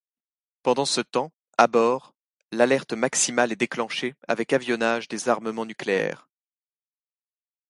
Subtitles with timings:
[0.63, 2.15] Pendant ce temps, à bord,
[2.51, 6.27] l'alerte maximale est déclenchée avec avionnage des armements nucléaires.